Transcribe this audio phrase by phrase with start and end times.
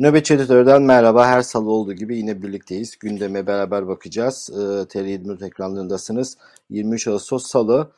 [0.00, 1.26] Nöbetçi Editör'den merhaba.
[1.26, 2.98] Her salı olduğu gibi yine birlikteyiz.
[2.98, 4.50] Gündeme beraber bakacağız.
[4.52, 6.38] E, TR24 ekranlarındasınız.
[6.70, 7.92] 23 Ağustos Salı.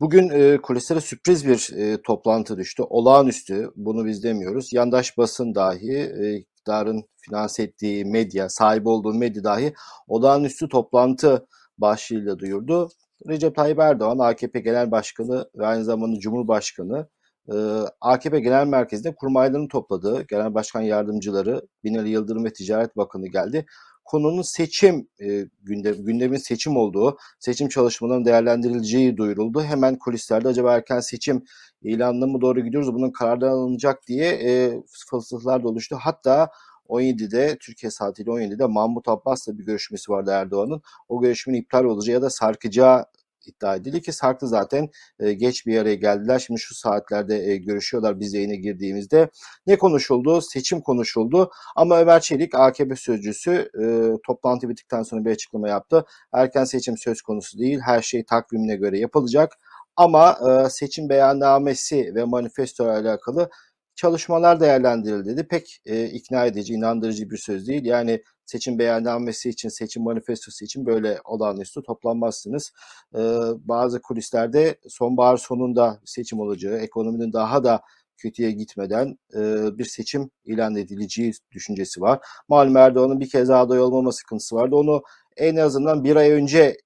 [0.00, 2.82] Bugün e, kulislere sürpriz bir e, toplantı düştü.
[2.82, 4.72] Olağanüstü, bunu biz demiyoruz.
[4.72, 9.74] Yandaş basın dahi, e, iktidarın finanse ettiği medya, sahibi olduğu medya dahi
[10.08, 11.46] olağanüstü toplantı
[11.78, 12.90] başlığıyla duyurdu.
[13.28, 17.08] Recep Tayyip Erdoğan, AKP Genel Başkanı ve aynı zamanda Cumhurbaşkanı
[17.52, 17.56] e,
[18.00, 23.66] AKP Genel Merkezi'nde kurmaylarını topladığı Genel Başkan Yardımcıları Binali Yıldırım ve Ticaret Bakanı geldi.
[24.04, 29.62] Konunun seçim e, gündem, gündemin seçim olduğu, seçim çalışmalarının değerlendirileceği duyuruldu.
[29.62, 31.44] Hemen kulislerde acaba erken seçim
[31.82, 35.96] ilanına mı doğru gidiyoruz, bunun kararları alınacak diye e, fısıltılar da oluştu.
[36.00, 36.50] Hatta
[36.88, 40.82] 17'de Türkiye saatiyle 17'de Mahmut Abbas'la bir görüşmesi vardı Erdoğan'ın.
[41.08, 43.04] O görüşmenin iptal olacağı ya da sarkacağı
[43.48, 44.88] iddia edildi ki Sarklı zaten
[45.20, 46.38] e, geç bir araya geldiler.
[46.38, 49.28] Şimdi şu saatlerde e, görüşüyorlar biz yayına girdiğimizde.
[49.66, 50.40] Ne konuşuldu?
[50.40, 51.50] Seçim konuşuldu.
[51.76, 53.84] Ama Ömer Çelik AKP sözcüsü e,
[54.26, 56.04] toplantı bittikten sonra bir açıklama yaptı.
[56.32, 57.80] Erken seçim söz konusu değil.
[57.80, 59.52] Her şey takvimine göre yapılacak.
[59.96, 63.50] Ama e, seçim beyannamesi ve manifesto ile alakalı
[63.98, 65.48] çalışmalar değerlendirildi dedi.
[65.48, 67.84] Pek e, ikna edici, inandırıcı bir söz değil.
[67.84, 72.72] Yani seçim beyannamesi için, seçim manifestosu için böyle olağanüstü toplanmazsınız.
[73.14, 73.20] E,
[73.64, 77.80] bazı kulislerde sonbahar sonunda seçim olacağı, ekonominin daha da
[78.16, 79.38] kötüye gitmeden e,
[79.78, 82.20] bir seçim ilan edileceği düşüncesi var.
[82.48, 84.76] Malum Erdoğan'ın bir kez aday olmama sıkıntısı vardı.
[84.76, 85.02] Onu
[85.36, 86.76] en azından bir ay önce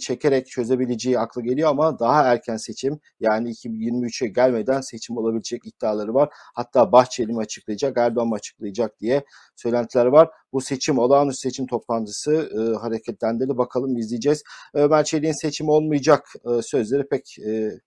[0.00, 6.28] çekerek çözebileceği aklı geliyor ama daha erken seçim yani 2023'e gelmeden seçim olabilecek iddiaları var.
[6.54, 9.24] Hatta Bahçeli mi açıklayacak, Erdoğan mı açıklayacak diye
[9.56, 10.28] söylentiler var.
[10.52, 13.58] Bu seçim olağanüstü seçim toplantısı e, hareketlendirdi.
[13.58, 14.42] Bakalım izleyeceğiz.
[14.74, 17.78] Ömer Çelik'in seçim olmayacak e, sözleri pek e, e,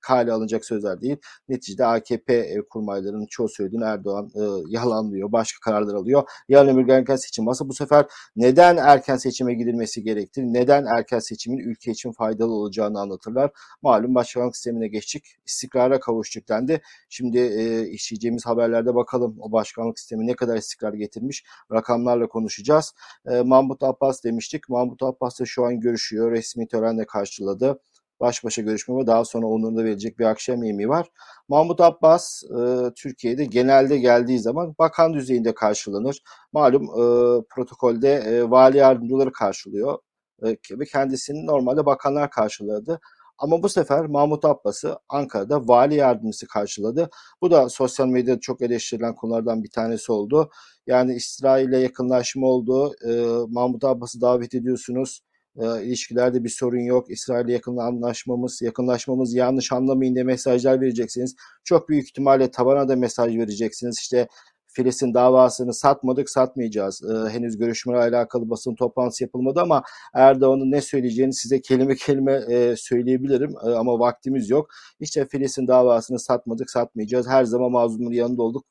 [0.00, 1.16] kale alınacak sözler değil.
[1.48, 5.32] Neticede AKP e, kurmaylarının çoğu söylediğini Erdoğan e, yalanlıyor.
[5.32, 6.22] Başka kararlar alıyor.
[6.48, 8.06] Yarın öbür gün erken seçim varsa bu sefer
[8.36, 13.50] neden erken seçime gidilmesi gerektiği, neden erken seçimin ülke için faydalı olacağını anlatırlar.
[13.82, 15.24] Malum başkanlık sistemine geçtik.
[15.46, 16.80] istikrara kavuştuk dendi.
[17.08, 21.44] Şimdi e, işleyeceğimiz haberlerde bakalım o başkanlık sistemi ne kadar istikrar getirmiş.
[21.72, 22.94] Rakamlarla konuşacağız.
[23.30, 24.68] E, Mahmut Abbas demiştik.
[24.68, 26.30] Mahmut Abbas da şu an görüşüyor.
[26.32, 27.80] Resmi törenle karşıladı
[28.20, 31.08] baş başa görüşme ve daha sonra onların da verecek bir akşam yemeği var.
[31.48, 36.22] Mahmut Abbas e, Türkiye'de genelde geldiği zaman bakan düzeyinde karşılanır.
[36.52, 39.98] Malum e, protokolde e, vali yardımcıları karşılıyor
[40.44, 43.00] e, ve kendisini normalde bakanlar karşıladı.
[43.38, 47.10] Ama bu sefer Mahmut Abbas'ı Ankara'da vali yardımcısı karşıladı.
[47.42, 50.50] Bu da sosyal medyada çok eleştirilen konulardan bir tanesi oldu.
[50.86, 52.94] Yani İsrail'le yakınlaşma oldu.
[53.08, 53.10] E,
[53.48, 55.20] Mahmut Abbas'ı davet ediyorsunuz
[55.58, 57.10] e, ilişkilerde bir sorun yok.
[57.10, 61.34] İsrail'le yakın anlaşmamız, yakınlaşmamız yanlış anlamayın diye mesajlar vereceksiniz.
[61.64, 63.98] Çok büyük ihtimalle tabana da mesaj vereceksiniz.
[64.00, 64.28] İşte
[64.74, 67.02] Filistin davasını satmadık, satmayacağız.
[67.04, 69.82] Ee, henüz görüşmelerle alakalı basın toplantısı yapılmadı ama
[70.14, 74.68] Erdoğan'ın ne söyleyeceğini size kelime kelime e, söyleyebilirim e, ama vaktimiz yok.
[75.00, 77.28] İşte Filistin davasını satmadık, satmayacağız.
[77.28, 78.64] Her zaman mazlumların yanında olduk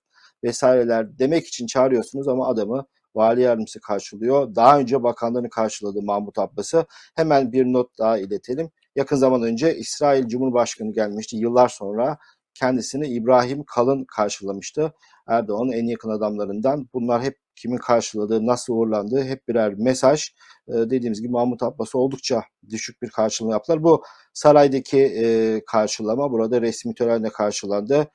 [0.43, 2.85] vesaireler demek için çağırıyorsunuz ama adamı
[3.15, 4.55] vali yardımcısı karşılıyor.
[4.55, 6.85] Daha önce bakanlarını karşıladı Mahmut Abbas'ı.
[7.15, 8.69] Hemen bir not daha iletelim.
[8.95, 11.37] Yakın zaman önce İsrail Cumhurbaşkanı gelmişti.
[11.37, 12.17] Yıllar sonra
[12.53, 14.93] kendisini İbrahim Kalın karşılamıştı.
[15.27, 16.89] Erdoğan'ın en yakın adamlarından.
[16.93, 20.29] Bunlar hep kimin karşıladığı, nasıl uğurlandığı hep birer mesaj.
[20.67, 23.83] Ee, dediğimiz gibi Mahmut Abbas'ı oldukça düşük bir karşılama yaptılar.
[23.83, 24.03] Bu
[24.33, 28.07] saraydaki e, karşılama burada resmi törenle karşılandı.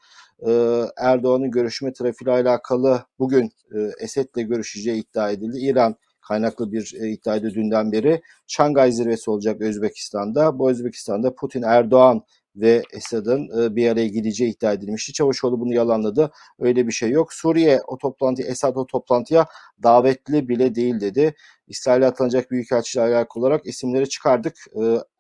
[0.46, 5.58] Ee, Erdoğan'ın görüşme trafiğiyle alakalı bugün e, Esed'le görüşeceği iddia edildi.
[5.58, 8.22] İran kaynaklı bir e, iddiaydı dünden beri.
[8.46, 10.58] Şangay zirvesi olacak Özbekistan'da.
[10.58, 12.22] Bu Özbekistan'da Putin, Erdoğan
[12.56, 15.12] ve Esad'ın e, bir araya gideceği iddia edilmişti.
[15.12, 16.30] Çavuşoğlu bunu yalanladı.
[16.58, 17.32] Öyle bir şey yok.
[17.32, 19.46] Suriye o toplantı, Esad o toplantıya
[19.82, 21.34] davetli bile değil dedi.
[21.68, 24.54] İsrail'e atılacak büyükelçiyle alakalı olarak isimleri çıkardık.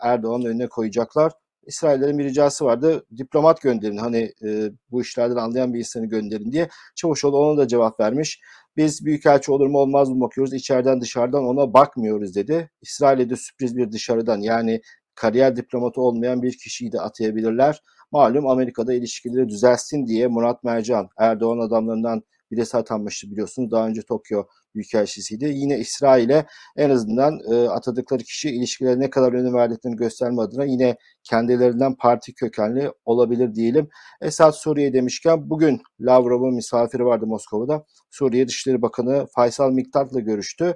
[0.00, 1.32] Erdoğan'ın önüne koyacaklar.
[1.68, 3.06] İsraillerin bir ricası vardı.
[3.18, 6.68] Diplomat gönderin hani e, bu işlerden anlayan bir insanı gönderin diye.
[6.96, 8.40] Çavuşoğlu ona da cevap vermiş.
[8.76, 10.54] Biz büyükelçi olur mu olmaz mı bakıyoruz.
[10.54, 12.70] İçeriden dışarıdan ona bakmıyoruz dedi.
[12.82, 14.80] İsrail'e de sürpriz bir dışarıdan yani
[15.14, 17.82] kariyer diplomatı olmayan bir kişiyi de atayabilirler.
[18.12, 23.70] Malum Amerika'da ilişkileri düzelsin diye Murat Mercan Erdoğan adamlarından birisi atanmıştı biliyorsunuz.
[23.70, 24.44] Daha önce Tokyo
[24.74, 25.44] Büyükelçisiydi.
[25.44, 30.96] Yine İsrail'e en azından e, atadıkları kişi ilişkilere ne kadar önem verdiklerini gösterme adına yine
[31.24, 33.88] kendilerinden parti kökenli olabilir diyelim.
[34.20, 37.84] Esad Suriye demişken bugün Lavrov'un misafiri vardı Moskova'da.
[38.10, 40.74] Suriye Dışişleri Bakanı Faysal Miktat'la görüştü.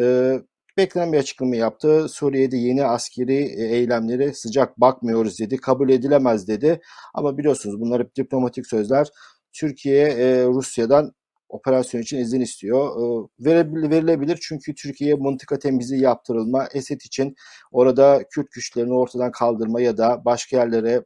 [0.00, 0.34] E,
[0.76, 2.08] beklenen bir açıklama yaptı.
[2.08, 5.56] Suriye'de yeni askeri e, eylemleri sıcak bakmıyoruz dedi.
[5.56, 6.80] Kabul edilemez dedi.
[7.14, 9.08] Ama biliyorsunuz bunlar hep diplomatik sözler.
[9.52, 11.12] Türkiye e, Rusya'dan
[11.48, 12.90] operasyon için izin istiyor.
[12.96, 17.36] E, verilebilir çünkü Türkiye'ye mıntıka temizliği yaptırılma, Esed için
[17.72, 21.04] orada Kürt güçlerini ortadan kaldırma ya da başka yerlere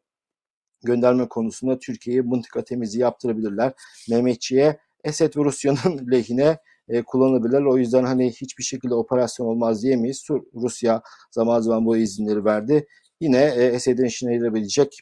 [0.84, 3.72] gönderme konusunda Türkiye'ye mıntıka temizliği yaptırabilirler.
[4.10, 7.62] Mehmetçiğe Esed ve Rusya'nın lehine e, kullanabilirler.
[7.62, 10.26] O yüzden hani hiçbir şekilde operasyon olmaz diyemeyiz.
[10.54, 12.86] Rusya zaman zaman bu izinleri verdi.
[13.22, 14.50] Yine e, Esed'in işine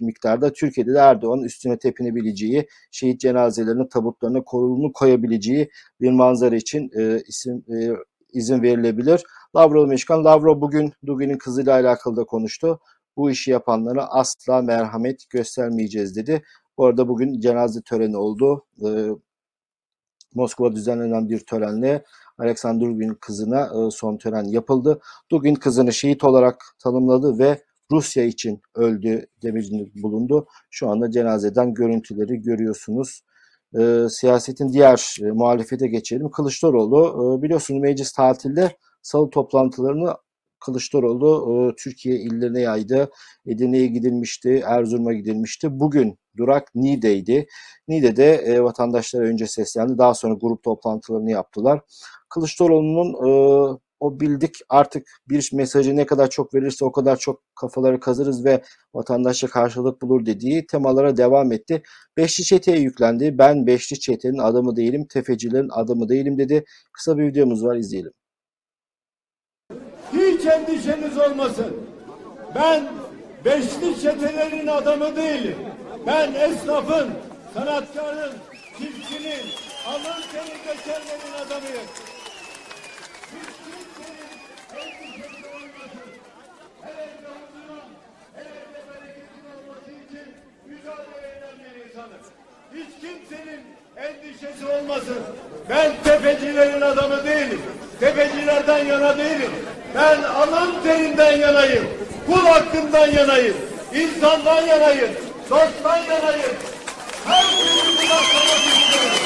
[0.01, 5.71] miktarda Türkiye'de de Erdoğan üstüne tepinebileceği, şehit cenazelerinin tabutlarına kolunu koyabileceği
[6.01, 7.91] bir manzara için e, isim e,
[8.33, 9.23] izin verilebilir.
[9.57, 12.81] Lavrov Meşkan, Lavrov bugün Dugin'in kızıyla alakalı da konuştu.
[13.17, 16.43] Bu işi yapanlara asla merhamet göstermeyeceğiz dedi.
[16.79, 18.67] Bu arada bugün cenaze töreni oldu.
[18.87, 19.09] Ee,
[20.35, 22.05] Moskova düzenlenen bir törenle
[22.39, 25.01] Alexander Dugin kızına e, son tören yapıldı.
[25.31, 30.47] Dugin kızını şehit olarak tanımladı ve Rusya için öldü demecinde bulundu.
[30.71, 33.23] Şu anda cenazeden görüntüleri görüyorsunuz.
[33.79, 36.31] E, siyasetin diğer e, muhalefete geçelim.
[36.31, 40.15] Kılıçdaroğlu e, biliyorsunuz meclis tatilde salı toplantılarını
[40.61, 43.11] Kılıçdaroğlu e, Türkiye illerine yaydı.
[43.47, 45.81] Edirne'ye gidilmişti, Erzurum'a gidilmişti.
[45.81, 47.47] Bugün durak Niğde'ydi.
[47.89, 49.99] Niğde'de e, vatandaşlara önce seslendi.
[49.99, 51.81] Daha sonra grup toplantılarını yaptılar.
[52.29, 53.31] Kılıçdaroğlu'nun e,
[54.00, 58.62] o bildik artık bir mesajı ne kadar çok verirse o kadar çok kafaları kazırız ve
[58.94, 61.82] vatandaşa karşılık bulur dediği temalara devam etti.
[62.17, 63.38] Beşli çeteye yüklendi.
[63.38, 66.64] Ben beşli çetenin adamı değilim, tefecilerin adamı değilim dedi.
[66.93, 68.12] Kısa bir videomuz var izleyelim.
[70.12, 71.76] Hiç endişeniz olmasın.
[72.55, 72.88] Ben
[73.44, 75.56] beşli çetelerin adamı değilim.
[76.06, 77.11] Ben esnafın,
[77.55, 78.32] sanatkarın,
[78.79, 79.44] çiftçinin,
[79.87, 81.87] alın teri dökenlerin adamıyım.
[83.31, 84.31] Hiç kimsenin
[84.76, 86.11] endişesi olmasın.
[86.82, 87.82] Hele yolcunun,
[88.35, 90.35] hele de bereketin olması için
[90.67, 92.23] mücadele eden bir insanım.
[92.75, 93.61] Hiç kimsenin
[95.00, 95.23] endişesi olmasın.
[95.69, 97.62] Ben tefecilerin adamı değilim.
[98.00, 99.50] Tefecilerden yana değilim.
[99.94, 101.85] Ben alın terinden yanayım.
[102.26, 103.56] Kul hakkından yanayım.
[103.94, 105.11] insandan yanayım.
[105.50, 106.56] Dosttan yanayım.
[107.26, 109.17] Her türlü kulaklamak istiyorum.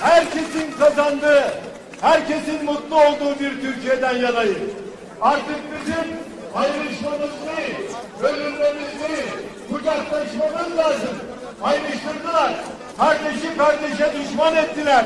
[0.00, 1.44] Herkesin kazandığı,
[2.00, 4.70] herkesin mutlu olduğu bir Türkiye'den yanayım.
[5.20, 6.16] Artık bizim
[6.54, 7.76] ayrışmamız değil,
[8.22, 9.53] bölünmemiz değil,
[9.84, 11.16] kucaklaşmamız lazım.
[11.62, 12.52] Ayrıştırdılar.
[12.98, 15.04] Kardeşi kardeşe düşman ettiler.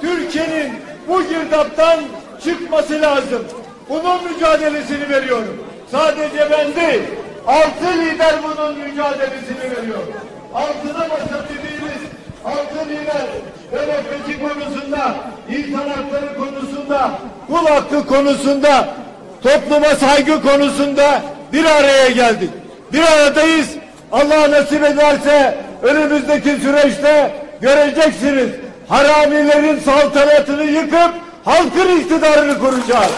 [0.00, 0.72] Türkiye'nin
[1.08, 2.00] bu girdaptan
[2.44, 3.44] çıkması lazım.
[3.88, 5.64] Bunun mücadelesini veriyorum.
[5.90, 7.02] Sadece ben değil,
[7.46, 9.98] altı lider bunun mücadelesini veriyor.
[10.54, 12.02] Altıda basabildiğimiz
[12.44, 13.26] altı lider
[13.72, 15.14] demokrasi konusunda,
[15.48, 17.10] insan hakları konusunda,
[17.46, 18.88] kul hakkı konusunda,
[19.42, 21.22] topluma saygı konusunda
[21.52, 22.50] bir araya geldik.
[22.92, 23.68] Bir aradayız.
[24.16, 28.50] Allah nasip ederse önümüzdeki süreçte göreceksiniz
[28.88, 31.14] haramilerin saltanatını yıkıp
[31.44, 33.12] halkın iktidarını kuracağız.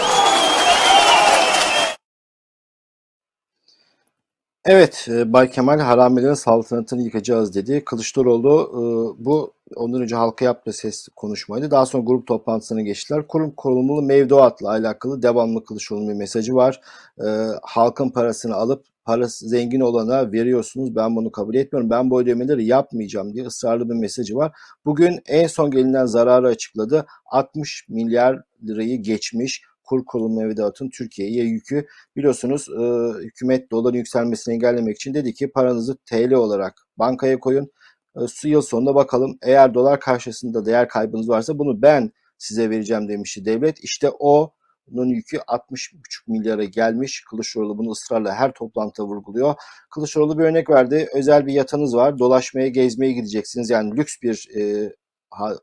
[4.64, 7.84] Evet, e, Bay Kemal haramilerin saltanatını yıkacağız dedi.
[7.84, 8.80] Kılıçdaroğlu e,
[9.24, 11.70] bu ondan önce halka yaptığı ses konuşmaydı.
[11.70, 13.26] Daha sonra grup toplantısına geçtiler.
[13.26, 16.80] Kurum kurulumlu mevduatla alakalı devamlı Kılıçdaroğlu'nun bir mesajı var.
[17.20, 17.26] E,
[17.62, 20.96] halkın parasını alıp parası zengin olana veriyorsunuz.
[20.96, 21.90] Ben bunu kabul etmiyorum.
[21.90, 24.52] Ben bu ödemeleri yapmayacağım diye ısrarlı bir mesajı var.
[24.84, 27.06] Bugün en son gelinen zararı açıkladı.
[27.26, 31.86] 60 milyar lirayı geçmiş kur kurulumu mevduatın Türkiye'ye yükü.
[32.16, 32.82] Biliyorsunuz e,
[33.24, 37.70] hükümet doların yükselmesini engellemek için dedi ki paranızı TL olarak bankaya koyun.
[38.16, 43.44] E, yıl sonunda bakalım eğer dolar karşısında değer kaybınız varsa bunu ben size vereceğim demişti
[43.44, 43.84] devlet.
[43.84, 44.52] İşte o
[44.90, 47.24] bunun yükü 60,5 milyara gelmiş.
[47.30, 49.54] Kılıçdaroğlu bunu ısrarla her toplantıda vurguluyor.
[49.90, 51.08] Kılıçdaroğlu bir örnek verdi.
[51.14, 52.18] Özel bir yatınız var.
[52.18, 53.70] Dolaşmaya, gezmeye gideceksiniz.
[53.70, 54.92] Yani lüks bir e,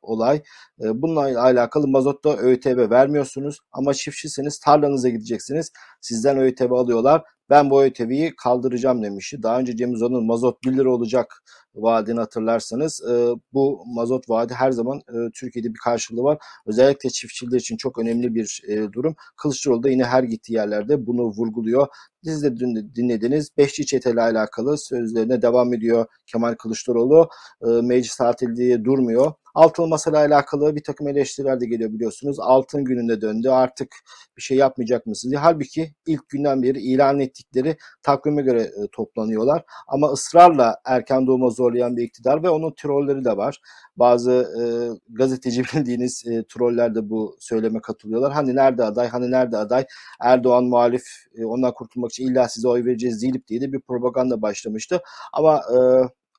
[0.02, 0.42] olay.
[0.82, 5.72] E, bununla alakalı mazotta ÖTV vermiyorsunuz ama çiftçisiniz tarlanıza gideceksiniz.
[6.02, 7.24] Sizden ÖTV alıyorlar.
[7.50, 9.44] Ben bu ÖTV'yi kaldıracağım demişti.
[9.44, 11.44] Daha önce Cem Uzan'ın mazot 1 lira olacak
[11.76, 16.38] vaadini hatırlarsanız e, bu mazot vaadi her zaman e, Türkiye'de bir karşılığı var.
[16.66, 19.16] Özellikle çiftçiler için çok önemli bir e, durum.
[19.38, 21.88] Kılıçdaroğlu da yine her gittiği yerlerde bunu vurguluyor.
[22.24, 22.58] Siz de
[22.96, 23.50] dinlediniz.
[23.58, 27.30] Beşçi çeteli alakalı sözlerine devam ediyor Kemal Kılıçdaroğlu.
[27.62, 29.34] E, meclis tatil diye durmuyor.
[29.56, 32.40] Altılı masayla alakalı bir takım eleştiriler de geliyor biliyorsunuz.
[32.40, 33.96] Altın gününde döndü artık
[34.38, 35.36] bir şey yapmayacak mısınız?
[35.40, 39.64] Halbuki ilk günden beri ilan ettikleri takvime göre e, toplanıyorlar.
[39.88, 43.62] Ama ısrarla erken doğuma zorlayan bir iktidar ve onun trolleri de var.
[43.98, 44.64] Bazı e,
[45.10, 48.34] gazeteci bildiğiniz e, troller de bu söyleme katılıyorlar.
[48.34, 49.86] Hani nerede aday, hani nerede aday?
[50.22, 51.04] Erdoğan muhalif,
[51.38, 55.02] e, ondan kurtulmak için illa size oy vereceğiz deyip diye de bir propaganda başlamıştı.
[55.34, 55.78] Ama e,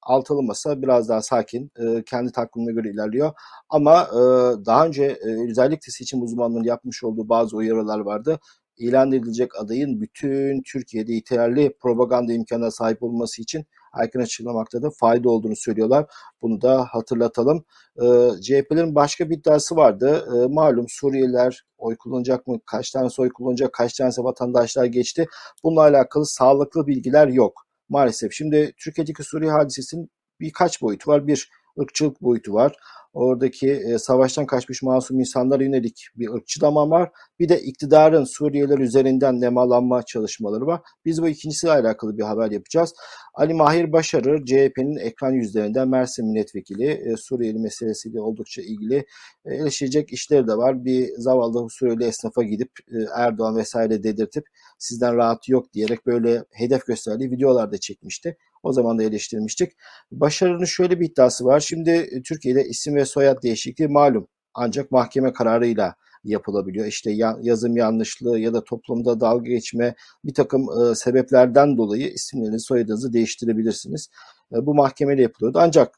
[0.02, 3.32] altılı masa biraz daha sakin, e, kendi takvimine göre ilerliyor.
[3.68, 4.20] Ama e,
[4.66, 8.40] daha önce e, özellikle seçim uzmanlarının yapmış olduğu bazı uyarılar vardı
[8.78, 13.66] ilan edilecek adayın bütün Türkiye'de yeterli propaganda imkanına sahip olması için
[14.00, 16.06] erken açıklamakta da fayda olduğunu söylüyorlar.
[16.42, 17.64] Bunu da hatırlatalım.
[18.02, 20.26] Ee, CHP'lerin başka bir iddiası vardı.
[20.34, 22.60] E, malum Suriyeliler oy kullanacak mı?
[22.66, 23.72] Kaç tane oy kullanacak?
[23.72, 25.26] Kaç tanesi vatandaşlar geçti?
[25.64, 27.66] Bununla alakalı sağlıklı bilgiler yok.
[27.88, 28.32] Maalesef.
[28.32, 31.26] Şimdi Türkiye'deki Suriye hadisesinin birkaç boyutu var.
[31.26, 32.76] Bir ırkçılık boyutu var.
[33.16, 37.10] Oradaki e, savaştan kaçmış masum insanlara yönelik bir ırkçı damar var.
[37.38, 40.80] Bir de iktidarın Suriyeliler üzerinden nemalanma çalışmaları var.
[41.04, 42.94] Biz bu ikincisiyle alakalı bir haber yapacağız.
[43.34, 49.06] Ali Mahir Başarır, CHP'nin ekran yüzlerinden Mersin Milletvekili, e, Suriyeli meselesiyle oldukça ilgili
[49.44, 50.84] e, eleştirecek işleri de var.
[50.84, 54.44] Bir zavallı Suriyeli esnafa gidip e, Erdoğan vesaire dedirtip
[54.78, 58.36] sizden rahatı yok diyerek böyle hedef gösterdiği videolar da çekmişti.
[58.66, 59.72] O zaman da eleştirmiştik.
[60.12, 61.60] Başarının şöyle bir iddiası var.
[61.60, 64.28] Şimdi e, Türkiye'de isim ve soyad değişikliği malum.
[64.54, 65.94] Ancak mahkeme kararıyla
[66.24, 66.86] yapılabiliyor.
[66.86, 67.10] İşte
[67.42, 69.94] yazım yanlışlığı ya da toplumda dalga geçme
[70.24, 74.08] bir takım e, sebeplerden dolayı isimlerinizi soyadınızı değiştirebilirsiniz.
[74.52, 75.58] E, bu mahkemeyle yapılıyordu.
[75.60, 75.94] Ancak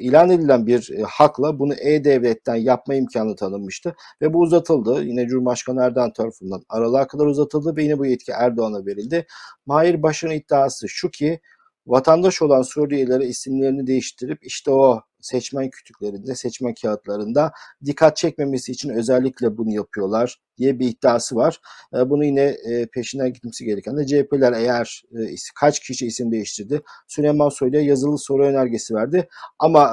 [0.00, 5.04] ilan edilen bir hakla bunu E-Devlet'ten yapma imkanı tanınmıştı ve bu uzatıldı.
[5.04, 9.26] Yine Cumhurbaşkanı Erdoğan tarafından aralığa kadar uzatıldı ve yine bu yetki Erdoğan'a verildi.
[9.66, 11.40] Mahir Baş'ın iddiası şu ki
[11.86, 17.52] vatandaş olan Suriyelilere isimlerini değiştirip işte o seçmen kütüklerinde, seçmen kağıtlarında
[17.84, 21.60] dikkat çekmemesi için özellikle bunu yapıyorlar diye bir iddiası var.
[21.94, 26.82] E, bunu yine e, peşinden gitmesi gereken de CHP'ler eğer e, kaç kişi isim değiştirdi?
[27.08, 29.28] Süleyman Soylu'ya yazılı soru önergesi verdi.
[29.58, 29.92] Ama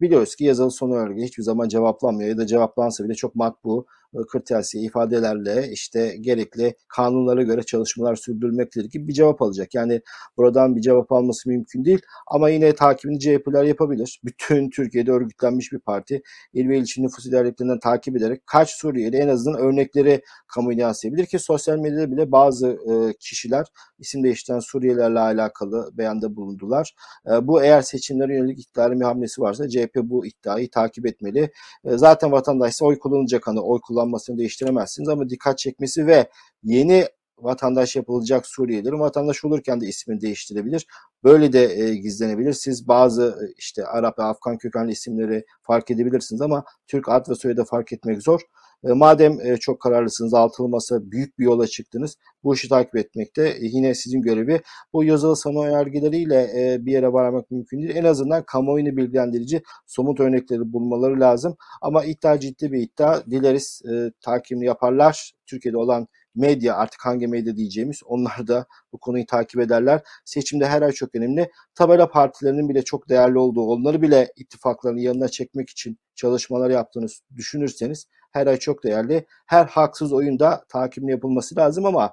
[0.00, 3.86] biliyoruz ki yazılı soru önerge hiçbir zaman cevaplanmıyor ya da cevaplansa bile çok matbu
[4.28, 9.74] kırtasiye ifadelerle işte gerekli kanunlara göre çalışmalar sürdürülmektedir gibi bir cevap alacak.
[9.74, 10.00] Yani
[10.36, 14.20] buradan bir cevap alması mümkün değil ama yine takibini CHP'ler yapabilir.
[14.24, 16.22] Bütün Türkiye'de örgütlenmiş bir parti
[16.52, 21.38] il ve ilçe nüfus ilerlerinden takip ederek kaç Suriyeli en azından örnekleri kamuoyuna yansıyabilir ki
[21.38, 23.66] sosyal medyada bile bazı e, kişiler
[23.98, 26.94] isim değiştiren Suriyelilerle alakalı beyanda bulundular.
[27.26, 31.50] E, bu eğer seçimlere yönelik iktidarın bir hamlesi varsa CHP bu iddiayı takip etmeli.
[31.84, 36.28] E, zaten vatandaşsa oy kullanacak hani oy kullan kullanmasını değiştiremezsiniz ama dikkat çekmesi ve
[36.62, 37.06] yeni
[37.38, 40.86] vatandaş yapılacak Suriyelilerin vatandaş olurken de ismini değiştirebilir.
[41.24, 42.52] Böyle de e, gizlenebilir.
[42.52, 47.34] Siz bazı e, işte Arap ve Afgan kökenli isimleri fark edebilirsiniz ama Türk ad ve
[47.34, 48.40] soyadı fark etmek zor.
[48.84, 52.16] E, madem e, çok kararlısınız, altılı masa büyük bir yola çıktınız.
[52.44, 54.60] Bu işi takip etmekte e, yine sizin görevi.
[54.92, 56.48] Bu yazılı sanı önergeleriyle
[56.86, 57.96] bir yere varmak mümkün değil.
[57.96, 61.56] En azından kamuoyunu bilgilendirici somut örnekleri bulmaları lazım.
[61.82, 63.26] Ama iddia ciddi bir iddia.
[63.26, 63.82] Dileriz
[64.20, 65.32] takibini yaparlar.
[65.46, 70.02] Türkiye'de olan medya artık hangi medya diyeceğimiz onlar da bu konuyu takip ederler.
[70.24, 71.50] Seçimde her ay çok önemli.
[71.74, 77.06] Tabela partilerinin bile çok değerli olduğu, onları bile ittifaklarının yanına çekmek için çalışmalar yaptığını
[77.36, 79.26] düşünürseniz her ay çok değerli.
[79.46, 82.12] Her haksız oyunda takibini yapılması lazım ama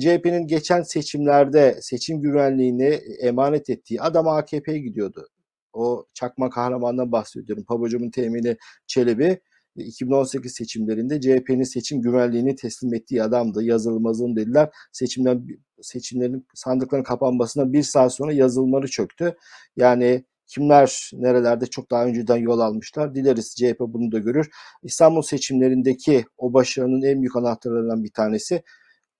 [0.00, 5.28] CHP'nin geçen seçimlerde seçim güvenliğini emanet ettiği adam AKP'ye gidiyordu.
[5.72, 7.64] O çakma kahramandan bahsediyorum.
[7.64, 9.40] Pabucumun temini Çelebi
[9.76, 13.64] 2018 seçimlerinde CHP'nin seçim güvenliğini teslim ettiği adamdı.
[13.64, 14.70] Yazılmazın dediler.
[14.92, 15.46] Seçimden
[15.82, 19.36] seçimlerin sandıkların kapanmasına bir saat sonra yazılmaları çöktü.
[19.76, 23.14] Yani kimler nerelerde çok daha önceden yol almışlar.
[23.14, 24.50] Dileriz CHP bunu da görür.
[24.82, 28.62] İstanbul seçimlerindeki o başarının en büyük anahtarlarından bir tanesi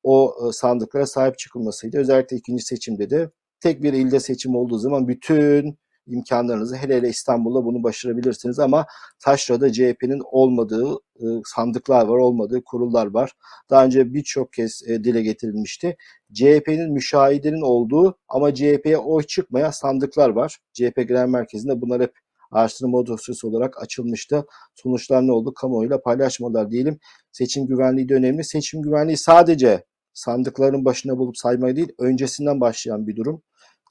[0.03, 1.99] o e, sandıklara sahip çıkılmasıydı.
[1.99, 3.31] Özellikle ikinci seçimde de
[3.61, 8.87] tek bir ilde seçim olduğu zaman bütün imkanlarınızı hele hele İstanbul'da bunu başarabilirsiniz ama
[9.25, 10.99] Taşra'da CHP'nin olmadığı
[11.45, 13.33] sandıklar var, olmadığı kurullar var.
[13.71, 15.97] Daha önce birçok kez e, dile getirilmişti.
[16.33, 20.59] CHP'nin müşahidenin olduğu ama CHP'ye oy çıkmayan sandıklar var.
[20.73, 22.13] CHP Genel Merkezi'nde bunlar hep
[22.51, 24.47] araştırma dosyası olarak açılmıştı.
[24.75, 25.55] Sonuçlar ne oldu?
[25.55, 26.99] Kamuoyuyla paylaşmalar diyelim.
[27.33, 28.45] Seçim güvenliği de önemli.
[28.45, 29.85] Seçim güvenliği sadece
[30.15, 33.43] sandıkların başına bulup saymayı değil, öncesinden başlayan bir durum.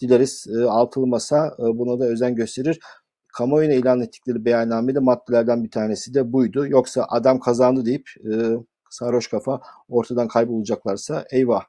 [0.01, 2.79] Dileriz e, altılı masa e, buna da özen gösterir.
[3.33, 6.67] Kamuoyuna ilan ettikleri beyannamede maddelerden bir tanesi de buydu.
[6.67, 8.33] Yoksa adam kazandı deyip e,
[8.89, 11.63] sarhoş kafa ortadan kaybolacaklarsa eyvah.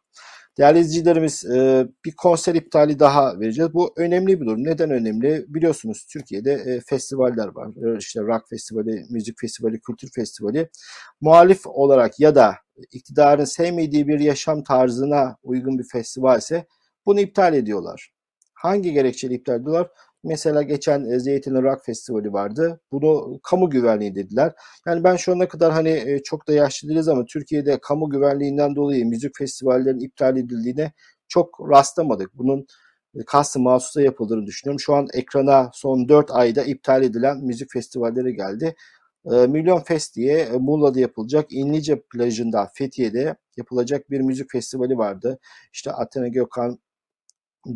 [0.58, 3.74] Değerli izleyicilerimiz e, bir konser iptali daha vereceğiz.
[3.74, 4.64] Bu önemli bir durum.
[4.64, 5.44] Neden önemli?
[5.48, 7.68] Biliyorsunuz Türkiye'de e, festivaller var.
[7.68, 10.68] E, işte rock festivali, müzik festivali, kültür festivali.
[11.20, 12.54] Muhalif olarak ya da
[12.92, 16.66] iktidarın sevmediği bir yaşam tarzına uygun bir festival ise
[17.06, 18.15] bunu iptal ediyorlar.
[18.56, 19.90] Hangi gerekçeyle iptal ediyorlar?
[20.24, 22.80] Mesela geçen e, Zeytinli Rock Festivali vardı.
[22.92, 24.52] Bunu kamu güvenliği dediler.
[24.86, 28.76] Yani ben şu ana kadar hani e, çok da yaşlı değiliz ama Türkiye'de kamu güvenliğinden
[28.76, 30.92] dolayı müzik festivallerinin iptal edildiğine
[31.28, 32.30] çok rastlamadık.
[32.34, 32.66] Bunun
[33.14, 34.80] e, kastı mahsusa yapıldığını düşünüyorum.
[34.80, 38.74] Şu an ekrana son 4 ayda iptal edilen müzik festivalleri geldi.
[39.24, 45.38] Milyon Fest diye Muğla'da yapılacak, İnlice plajında Fethiye'de yapılacak bir müzik festivali vardı.
[45.72, 46.78] İşte Athena Gökhan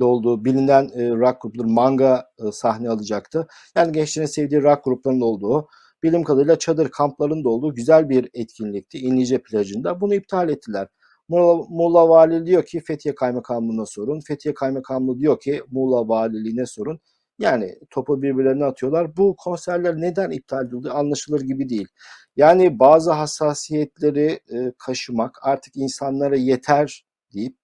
[0.04, 3.46] olduğu bilinen e, rock grupları manga e, sahne alacaktı.
[3.76, 5.68] Yani gençlerin sevdiği rock gruplarının olduğu,
[6.02, 10.00] bilim kadarıyla çadır kamplarının da olduğu güzel bir etkinlikti İnlice plajında.
[10.00, 10.88] Bunu iptal ettiler.
[11.28, 14.20] Muğla, Muğla Valiliği diyor ki Fethiye Kaymakamlığı'na sorun.
[14.20, 17.00] Fethiye Kaymakamlığı diyor ki Muğla Valiliğine sorun.
[17.38, 19.16] Yani topu birbirlerine atıyorlar.
[19.16, 21.88] Bu konserler neden iptal edildi anlaşılır gibi değil.
[22.36, 27.56] Yani bazı hassasiyetleri e, kaşımak artık insanlara yeter deyip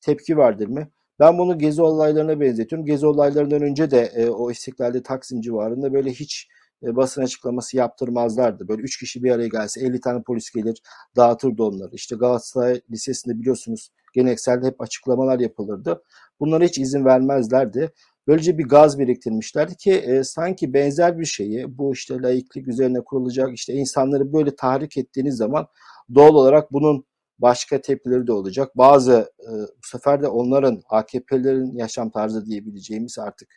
[0.00, 0.88] tepki verdirme.
[1.20, 2.86] Ben bunu gezi olaylarına benzetiyorum.
[2.86, 6.48] Gezi olaylarından önce de e, o istiklalde Taksim civarında böyle hiç
[6.82, 8.68] e, basın açıklaması yaptırmazlardı.
[8.68, 10.82] Böyle üç kişi bir araya gelse 50 tane polis gelir
[11.16, 11.94] dağıtırdı onları.
[11.94, 16.02] İşte Galatasaray Lisesi'nde biliyorsunuz gelenekselde hep açıklamalar yapılırdı.
[16.40, 17.92] Bunlara hiç izin vermezlerdi.
[18.26, 23.54] Böylece bir gaz biriktirmişlerdi ki e, sanki benzer bir şeyi bu işte laiklik üzerine kurulacak
[23.54, 25.66] işte insanları böyle tahrik ettiğiniz zaman
[26.14, 27.04] doğal olarak bunun
[27.38, 28.76] başka tepkileri de olacak.
[28.76, 33.48] Bazı e, bu sefer de onların AKP'lerin yaşam tarzı diyebileceğimiz artık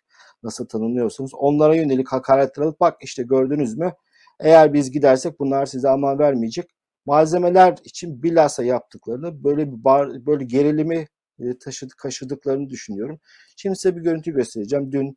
[0.44, 1.32] nasıl tanımlıyorsunuz.
[1.34, 3.94] Onlara yönelik hakaretler alıp bak işte gördünüz mü
[4.40, 6.70] eğer biz gidersek bunlar size aman vermeyecek.
[7.06, 11.08] Malzemeler için bilhassa yaptıklarını böyle bir bar, böyle gerilimi
[11.40, 13.20] e, taşıdı, kaşıdıklarını düşünüyorum.
[13.58, 14.92] Şimdi size bir görüntü göstereceğim.
[14.92, 15.16] Dün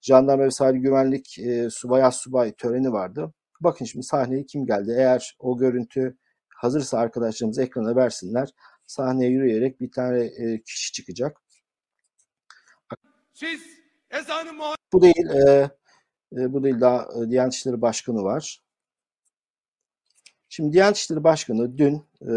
[0.00, 3.32] jandarma ve sahil güvenlik e, subay subay töreni vardı.
[3.60, 4.94] Bakın şimdi sahneye kim geldi?
[4.98, 6.16] Eğer o görüntü
[6.62, 8.48] hazırsa arkadaşlarımız ekrana versinler.
[8.86, 11.42] Sahneye yürüyerek bir tane e, kişi çıkacak.
[13.32, 13.60] Siz
[14.10, 14.52] ezanı
[14.92, 15.26] Bu değil.
[15.26, 15.70] E,
[16.32, 18.62] e, bu değil daha e, Diyanet İşleri Başkanı var.
[20.48, 22.32] Şimdi Diyanet İşleri Başkanı dün e,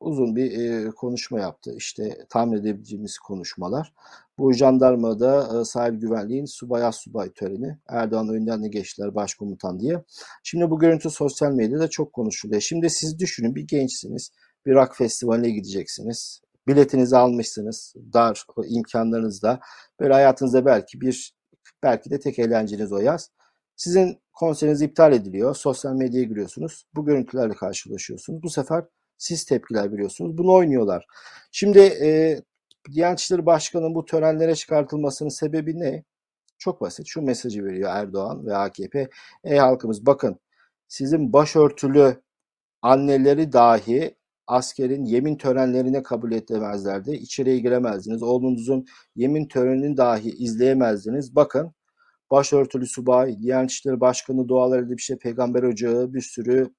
[0.00, 1.74] uzun bir e, konuşma yaptı.
[1.76, 3.92] İşte tahmin edebileceğimiz konuşmalar.
[4.38, 7.78] Bu jandarmada e, sahil güvenliğin subay subay töreni.
[7.88, 10.04] Erdoğan önlerine geçtiler başkomutan diye.
[10.42, 12.60] Şimdi bu görüntü sosyal medyada çok konuşuluyor.
[12.60, 14.30] Şimdi siz düşünün bir gençsiniz.
[14.66, 16.40] Bir rock festivaline gideceksiniz.
[16.66, 17.94] Biletinizi almışsınız.
[18.12, 19.60] Dar imkanlarınızda.
[20.00, 21.34] Böyle hayatınızda belki bir
[21.82, 23.30] belki de tek eğlenceniz o yaz.
[23.76, 25.56] Sizin konseriniz iptal ediliyor.
[25.56, 26.84] Sosyal medyaya giriyorsunuz.
[26.94, 28.42] Bu görüntülerle karşılaşıyorsunuz.
[28.42, 28.84] Bu sefer
[29.18, 30.38] siz tepkiler veriyorsunuz.
[30.38, 31.06] Bunu oynuyorlar.
[31.52, 32.40] Şimdi e,
[32.92, 36.04] Diyanet İşleri Başkanı'nın bu törenlere çıkartılmasının sebebi ne?
[36.58, 37.06] Çok basit.
[37.08, 39.08] Şu mesajı veriyor Erdoğan ve AKP.
[39.44, 40.40] Ey halkımız bakın
[40.88, 42.22] sizin başörtülü
[42.82, 44.16] anneleri dahi
[44.46, 47.10] askerin yemin törenlerine kabul etmezlerdi.
[47.10, 48.22] İçeriye giremezdiniz.
[48.22, 51.36] Oğlunuzun yemin törenini dahi izleyemezdiniz.
[51.36, 51.72] Bakın
[52.30, 56.74] başörtülü subay, Diyanet İşleri Başkanı dualar edip işte peygamber ocağı bir sürü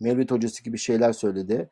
[0.00, 1.70] Mevlid hocası gibi şeyler söyledi.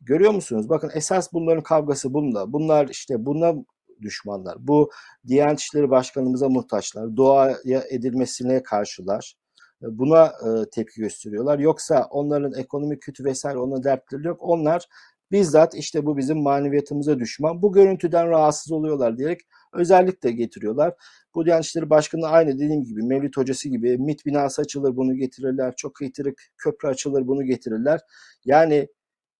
[0.00, 0.68] Görüyor musunuz?
[0.68, 2.52] Bakın esas bunların kavgası bununla.
[2.52, 3.54] Bunlar işte buna
[4.02, 4.56] düşmanlar.
[4.60, 4.90] Bu
[5.26, 7.16] Diyanet İşleri Başkanımıza muhtaçlar.
[7.16, 9.34] Duaya edilmesine karşılar.
[9.80, 11.58] Buna e, tepki gösteriyorlar.
[11.58, 14.38] Yoksa onların ekonomik kötü vesaire ona dertleri yok.
[14.40, 14.88] Onlar
[15.32, 17.62] bizzat işte bu bizim maneviyatımıza düşman.
[17.62, 19.40] Bu görüntüden rahatsız oluyorlar diyerek
[19.72, 20.94] özellikle getiriyorlar.
[21.34, 25.74] Bu Diyanet İşleri Başkanı aynı dediğim gibi Mevlüt Hocası gibi MIT binası açılır bunu getirirler.
[25.76, 28.00] Çok kıytırık köprü açılır bunu getirirler.
[28.44, 28.88] Yani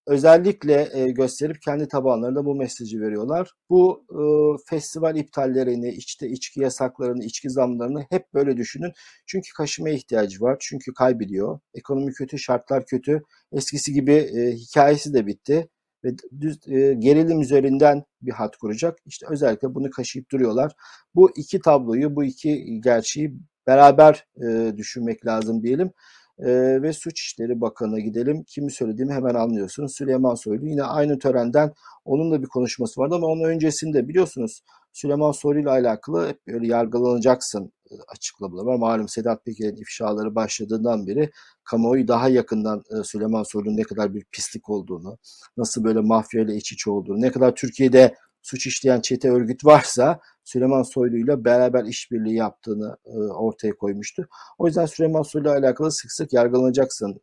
[0.07, 3.51] özellikle e, gösterip kendi tabanlarında bu mesajı veriyorlar.
[3.69, 4.21] Bu e,
[4.69, 8.91] festival iptallerini, işte içki yasaklarını, içki zamlarını hep böyle düşünün.
[9.27, 10.57] Çünkü kaşımaya ihtiyacı var.
[10.59, 11.59] Çünkü kaybediyor.
[11.73, 13.21] Ekonomi kötü, şartlar kötü.
[13.51, 15.69] Eskisi gibi e, hikayesi de bitti
[16.03, 16.09] ve
[16.41, 18.97] düz, e, gerilim üzerinden bir hat kuracak.
[19.05, 20.71] İşte özellikle bunu kaşıyıp duruyorlar.
[21.15, 23.33] Bu iki tabloyu, bu iki gerçeği
[23.67, 25.91] beraber e, düşünmek lazım diyelim.
[26.39, 28.43] E, ve Suç İşleri Bakanı'na gidelim.
[28.43, 29.95] Kimi söylediğimi hemen anlıyorsunuz.
[29.95, 31.73] Süleyman Soylu yine aynı törenden
[32.05, 34.61] onun da bir konuşması vardı ama onun öncesinde biliyorsunuz
[34.93, 37.71] Süleyman Soylu ile alakalı hep böyle yargılanacaksın
[38.07, 38.75] açıklamaları var.
[38.75, 41.29] Malum Sedat Peker'in ifşaları başladığından beri
[41.63, 45.17] kamuoyu daha yakından Süleyman Soylu'nun ne kadar bir pislik olduğunu,
[45.57, 50.19] nasıl böyle mafya ile iç içe olduğunu, ne kadar Türkiye'de suç işleyen çete örgüt varsa
[50.45, 54.27] Süleyman Soylu ile beraber işbirliği yaptığını e, ortaya koymuştu.
[54.57, 57.21] O yüzden Süleyman Soylu ile alakalı sık sık yargılanacaksın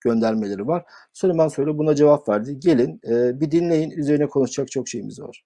[0.00, 0.84] göndermeleri var.
[1.12, 2.60] Süleyman Soylu buna cevap verdi.
[2.60, 3.00] Gelin
[3.40, 5.44] bir dinleyin üzerine konuşacak çok şeyimiz var.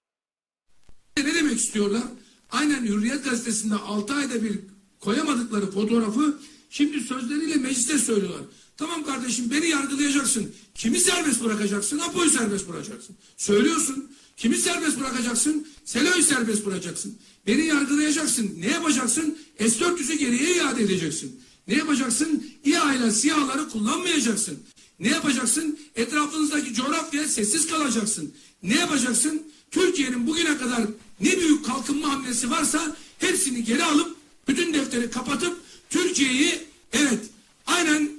[1.17, 2.03] Ne demek istiyorlar?
[2.51, 4.59] Aynen Hürriyet Gazetesi'nde 6 ayda bir
[4.99, 8.41] koyamadıkları fotoğrafı şimdi sözleriyle mecliste söylüyorlar.
[8.77, 10.51] Tamam kardeşim beni yargılayacaksın.
[10.75, 11.99] Kimi serbest bırakacaksın?
[11.99, 13.15] Apo'yu serbest bırakacaksın.
[13.37, 14.11] Söylüyorsun.
[14.37, 15.67] Kimi serbest bırakacaksın?
[15.85, 17.17] Selo'yu serbest bırakacaksın.
[17.47, 18.55] Beni yargılayacaksın.
[18.59, 19.37] Ne yapacaksın?
[19.59, 21.41] S-400'ü geriye iade edeceksin.
[21.67, 22.45] Ne yapacaksın?
[22.65, 24.59] İHA ile SİHA'ları kullanmayacaksın.
[24.99, 25.79] Ne yapacaksın?
[25.95, 28.33] Etrafınızdaki coğrafyaya sessiz kalacaksın.
[28.63, 29.41] Ne yapacaksın?
[29.71, 30.81] Türkiye'nin bugüne kadar
[31.21, 34.15] ne büyük kalkınma hamlesi varsa hepsini geri alıp
[34.47, 35.57] bütün defteri kapatıp
[35.89, 36.59] Türkiye'yi
[36.93, 37.19] evet
[37.67, 38.09] aynen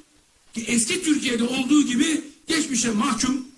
[0.66, 3.48] eski Türkiye'de olduğu gibi geçmişe mahkum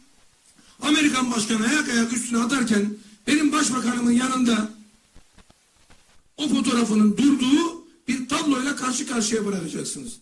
[0.83, 2.91] Amerikan başkanı ayak ayak üstüne atarken
[3.27, 4.69] benim başbakanımın yanında
[6.37, 10.21] o fotoğrafının durduğu bir tabloyla karşı karşıya bırakacaksınız.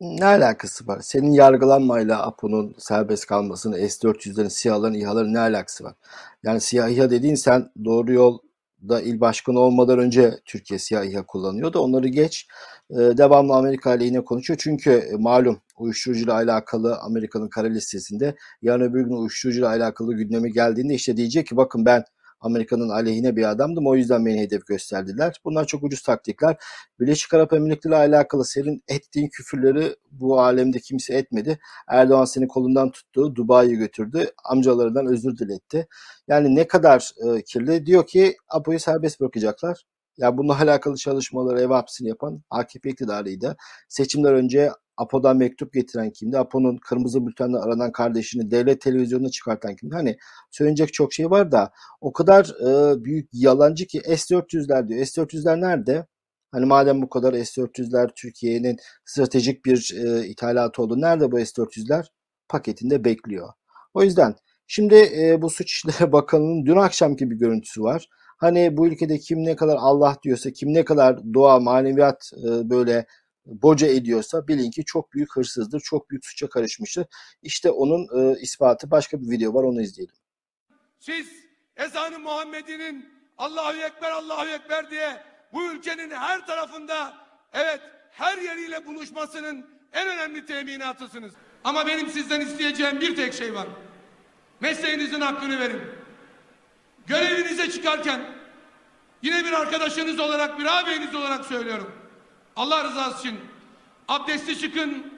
[0.00, 1.00] Ne alakası var?
[1.00, 5.94] Senin yargılanmayla Apo'nun serbest kalmasının, S-400'lerin, SİHA'ların, İHA'ların ne alakası var?
[6.42, 8.12] Yani SİHA, İHA dediğin sen doğru
[8.82, 11.78] yolda il başkanı olmadan önce Türkiye SİHA, İHA kullanıyordu.
[11.78, 12.46] Onları geç.
[12.90, 14.58] Ee, devamlı Amerika ile yine konuşuyor.
[14.62, 20.94] Çünkü e, malum uyuşturucuyla alakalı Amerika'nın kara listesinde yarın öbür gün uyuşturucuyla alakalı gündeme geldiğinde
[20.94, 22.04] işte diyecek ki bakın ben
[22.40, 23.86] Amerika'nın aleyhine bir adamdım.
[23.86, 25.40] O yüzden beni hedef gösterdiler.
[25.44, 26.56] Bunlar çok ucuz taktikler.
[27.00, 31.58] Birleşik Arap Emirlikleri ile alakalı senin ettiğin küfürleri bu alemde kimse etmedi.
[31.88, 33.36] Erdoğan seni kolundan tuttu.
[33.36, 34.30] Dubai'ye götürdü.
[34.44, 35.88] Amcalarından özür diletti.
[36.28, 37.86] Yani ne kadar e, kirli.
[37.86, 39.84] Diyor ki Apo'yu serbest bırakacaklar.
[40.18, 43.56] Ya bununla alakalı çalışmaları ev hapsini yapan AKP iktidarıydı.
[43.88, 46.38] Seçimler önce Apo'dan mektup getiren kimdi?
[46.38, 49.94] Apo'nun kırmızı bültenle aranan kardeşini devlet televizyonuna çıkartan kimdi?
[49.94, 50.16] Hani
[50.50, 55.04] söyleyecek çok şey var da o kadar e, büyük yalancı ki S-400'ler diyor.
[55.04, 56.06] S-400'ler nerede?
[56.52, 61.00] Hani madem bu kadar S-400'ler Türkiye'nin stratejik bir e, ithalatı oldu.
[61.00, 62.06] Nerede bu S-400'ler?
[62.48, 63.48] Paketinde bekliyor.
[63.94, 64.34] O yüzden
[64.66, 68.08] şimdi e, bu Suç İşleri Bakanı'nın dün akşamki bir görüntüsü var.
[68.38, 73.06] Hani bu ülkede kim ne kadar Allah diyorsa, kim ne kadar doğa, maneviyat e, böyle
[73.48, 77.06] boca ediyorsa bilin ki çok büyük hırsızdır, çok büyük suça karışmıştır.
[77.42, 80.14] İşte onun e, ispatı başka bir video var onu izleyelim.
[80.98, 81.26] Siz
[81.76, 83.08] ezanı Muhammed'inin
[83.38, 87.14] Allahu Ekber Allahu Ekber diye bu ülkenin her tarafında
[87.52, 87.80] evet
[88.10, 91.32] her yeriyle buluşmasının en önemli teminatısınız.
[91.64, 93.66] Ama benim sizden isteyeceğim bir tek şey var.
[94.60, 95.82] Mesleğinizin hakkını verin.
[97.06, 98.20] Görevinize çıkarken
[99.22, 101.97] yine bir arkadaşınız olarak bir ağabeyiniz olarak söylüyorum.
[102.58, 103.40] Allah rızası için
[104.08, 105.12] abdestli çıkın,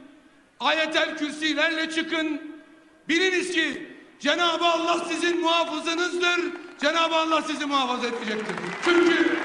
[0.60, 2.40] ayetel kürsilerle çıkın.
[3.08, 6.40] Biliniz ki Cenab-ı Allah sizin muhafızınızdır.
[6.80, 8.56] Cenab-ı Allah sizi muhafaza edecektir.
[8.84, 9.38] Çünkü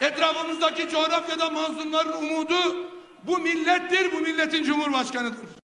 [0.00, 2.90] etrafımızdaki coğrafyada mazlumların umudu
[3.22, 5.61] bu millettir, bu milletin cumhurbaşkanıdır.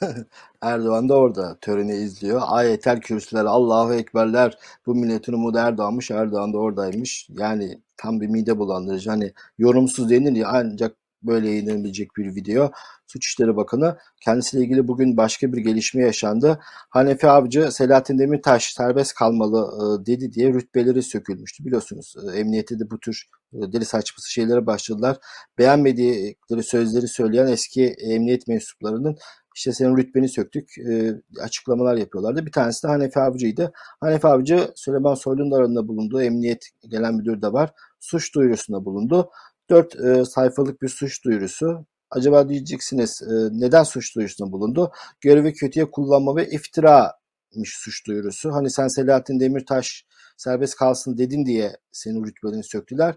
[0.62, 2.40] Erdoğan da orada töreni izliyor.
[2.44, 4.58] Ayetel kürsüler, Allahu Ekberler.
[4.86, 6.10] Bu milletin umudu Erdoğan'mış.
[6.10, 7.28] Erdoğan da oradaymış.
[7.30, 9.10] Yani tam bir mide bulandırıcı.
[9.10, 12.70] Hani yorumsuz denir ya ancak böyle yayınlanabilecek bir video.
[13.06, 16.58] Suç İşleri Bakanı kendisiyle ilgili bugün başka bir gelişme yaşandı.
[16.90, 19.70] Hanefi Avcı Selahattin Demirtaş serbest kalmalı
[20.02, 21.64] e, dedi diye rütbeleri sökülmüştü.
[21.64, 25.16] Biliyorsunuz e, emniyette de bu tür e, deli saçması şeylere başladılar.
[25.58, 29.16] Beğenmedikleri sözleri söyleyen eski emniyet mensuplarının
[29.54, 32.46] işte senin rütbeni söktük e, açıklamalar yapıyorlardı.
[32.46, 33.72] Bir tanesi de Hanefi Avcı'ydı.
[34.00, 37.72] Hanefi Avcı Süleyman Soylu'nun arasında bulunduğu emniyet gelen müdürü de var.
[38.00, 39.30] Suç duyurusunda bulundu.
[39.70, 41.86] Dört e, sayfalık bir suç duyurusu.
[42.10, 44.92] Acaba diyeceksiniz e, neden suç duyurusunda bulundu?
[45.20, 48.52] Görevi kötüye kullanma ve iftiramış suç duyurusu.
[48.52, 50.04] Hani sen Selahattin Demirtaş
[50.36, 53.14] serbest kalsın dedin diye senin rütbelerini söktüler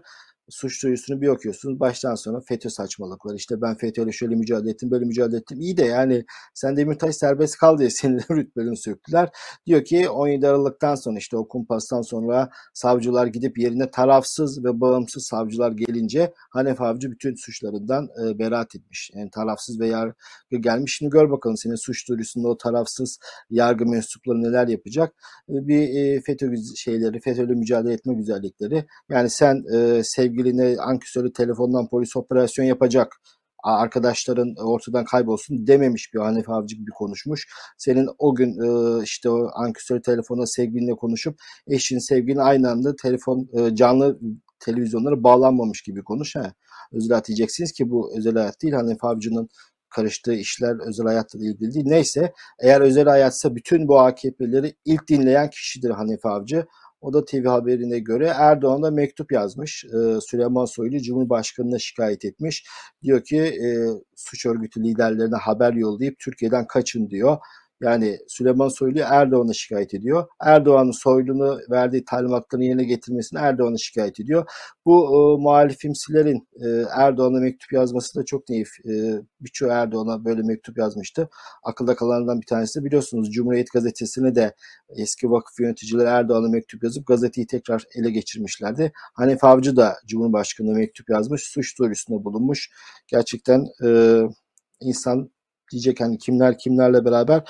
[0.50, 1.80] suç duyurusunu bir okuyorsunuz.
[1.80, 3.36] Baştan sona FETÖ saçmalıkları.
[3.36, 5.60] İşte ben FETÖ'yle şöyle mücadele ettim, böyle mücadele ettim.
[5.60, 9.28] İyi de yani sen Demirtaş serbest kal diye senin rütbelerini söktüler.
[9.66, 15.26] Diyor ki 17 Aralık'tan sonra işte o kumpastan sonra savcılar gidip yerine tarafsız ve bağımsız
[15.26, 19.10] savcılar gelince Hanef Avcı bütün suçlarından e, beraat etmiş.
[19.14, 20.14] Yani tarafsız ve yargı
[20.50, 20.96] gelmiş.
[20.96, 23.18] Şimdi gör bakalım senin suç duyurusunda o tarafsız
[23.50, 25.14] yargı mensupları neler yapacak.
[25.48, 28.84] E, bir e, FETÖ şeyleri, FETÖ'yle mücadele etme güzellikleri.
[29.10, 33.20] Yani sen e, sevgi sevgiline ankesörlü telefondan polis operasyon yapacak
[33.62, 37.48] arkadaşların ortadan kaybolsun dememiş bir Hanefi Avcı gibi konuşmuş.
[37.78, 43.48] Senin o gün e, işte o ankesörlü telefona sevgilinle konuşup eşin sevgilin aynı anda telefon
[43.52, 44.18] e, canlı
[44.60, 46.36] televizyonlara bağlanmamış gibi konuş.
[46.36, 46.52] Ha.
[46.92, 48.74] Özel hayat diyeceksiniz ki bu özel hayat değil.
[48.74, 49.48] Hanefi Avcı'nın
[49.90, 51.86] karıştığı işler özel hayatla ilgili değil.
[51.88, 56.66] Neyse eğer özel hayatsa bütün bu AKP'leri ilk dinleyen kişidir Hanefi Avcı.
[57.00, 59.84] O da TV haberine göre Erdoğan da mektup yazmış.
[59.84, 62.64] E, Süleyman Soylu Cumhurbaşkanı'na şikayet etmiş.
[63.02, 63.68] Diyor ki e,
[64.16, 67.38] suç örgütü liderlerine haber yollayıp Türkiye'den kaçın diyor.
[67.80, 70.26] Yani Süleyman Soylu Erdoğan'a şikayet ediyor.
[70.40, 74.50] Erdoğan'ın Soylu'nu verdiği talimatlarını yerine getirmesini Erdoğan'a şikayet ediyor.
[74.86, 78.68] Bu e, muhalifimsilerin e, Erdoğan'a mektup yazması da çok naif.
[78.84, 81.28] E, Birçoğu Erdoğan'a böyle mektup yazmıştı.
[81.62, 84.54] Akılda kalanlardan bir tanesi de biliyorsunuz Cumhuriyet Gazetesi'ne de
[84.96, 88.92] eski vakıf yöneticileri Erdoğan'a mektup yazıp gazeteyi tekrar ele geçirmişlerdi.
[89.14, 91.42] Hanif Avcı da Cumhurbaşkanı'na mektup yazmış.
[91.42, 92.70] Suç duyurusunda bulunmuş.
[93.08, 94.20] Gerçekten e,
[94.80, 95.30] insan
[95.72, 97.42] diyecek hani kimler kimlerle beraber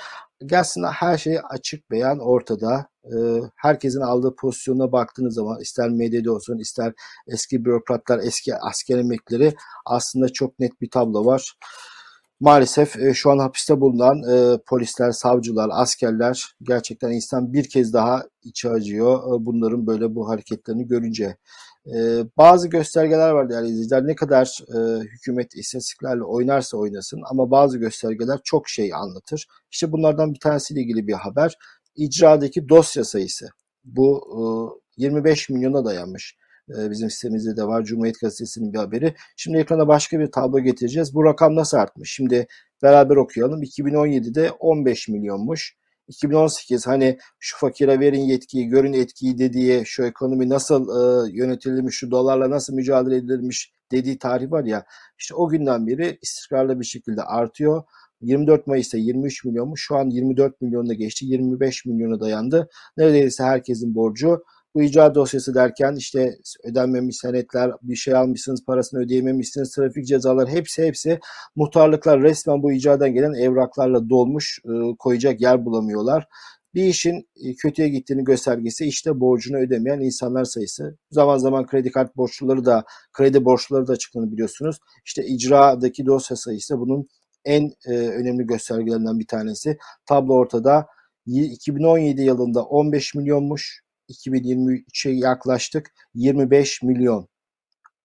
[0.45, 2.89] gelsin her şey açık beyan ortada.
[3.05, 3.17] E,
[3.55, 6.93] herkesin aldığı pozisyona baktığınız zaman ister medyada olsun ister
[7.27, 9.53] eski bürokratlar, eski asker emekleri
[9.85, 11.53] aslında çok net bir tablo var.
[12.39, 18.23] Maalesef e, şu an hapiste bulunan e, polisler, savcılar, askerler gerçekten insan bir kez daha
[18.43, 21.37] içi acıyor e, bunların böyle bu hareketlerini görünce.
[21.95, 24.07] E, bazı göstergeler var değerli izleyiciler.
[24.07, 29.47] Ne kadar e, hükümet istatistiklerle oynarsa oynasın ama bazı göstergeler çok şey anlatır.
[29.71, 31.57] İşte bunlardan bir tanesiyle ilgili bir haber.
[31.95, 33.49] İcradaki dosya sayısı.
[33.83, 36.35] Bu e, 25 milyona dayanmış.
[36.69, 37.83] E, bizim sitemizde de var.
[37.83, 39.15] Cumhuriyet Gazetesi'nin bir haberi.
[39.37, 41.13] Şimdi ekrana başka bir tablo getireceğiz.
[41.13, 42.11] Bu rakam nasıl artmış?
[42.11, 42.47] Şimdi
[42.83, 43.63] beraber okuyalım.
[43.63, 45.75] 2017'de 15 milyonmuş.
[46.09, 52.11] 2018 hani şu fakire verin yetkiyi, görün etkiyi dediği şu ekonomi nasıl e, yönetilmiş, şu
[52.11, 54.85] dolarla nasıl mücadele edilmiş dediği tarih var ya
[55.19, 57.83] işte o günden beri istikrarlı bir şekilde artıyor.
[58.21, 59.81] 24 Mayıs'ta 23 milyonmuş.
[59.81, 61.25] Şu an 24 milyonuna geçti.
[61.25, 62.69] 25 milyona dayandı.
[62.97, 64.43] Neredeyse herkesin borcu
[64.75, 70.83] bu icra dosyası derken işte ödenmemiş senetler, bir şey almışsınız, parasını ödeyememişsiniz, trafik cezaları hepsi
[70.83, 71.19] hepsi
[71.55, 76.27] muhtarlıklar resmen bu icadan gelen evraklarla dolmuş e, koyacak yer bulamıyorlar.
[76.73, 80.97] Bir işin e, kötüye gittiğini göstergesi işte borcunu ödemeyen insanlar sayısı.
[81.11, 84.79] Zaman zaman kredi kart borçluları da kredi borçluları da çıktığını biliyorsunuz.
[85.05, 87.07] İşte icradaki dosya sayısı bunun
[87.45, 89.77] en e, önemli göstergelerinden bir tanesi.
[90.05, 90.87] Tablo ortada.
[91.25, 93.81] 2017 yılında 15 milyonmuş.
[94.09, 95.91] 2023'e yaklaştık.
[96.13, 97.27] 25 milyon.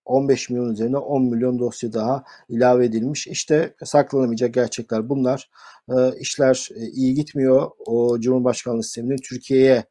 [0.04, 3.26] 15 milyon üzerine 10 milyon dosya daha ilave edilmiş.
[3.26, 5.50] İşte saklanamayacak gerçekler bunlar.
[5.88, 7.70] E, işler iyi gitmiyor.
[7.86, 9.84] O Cumhurbaşkanlığı sisteminin Türkiye'ye